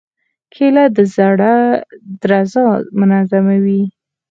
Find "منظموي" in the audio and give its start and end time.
2.99-3.83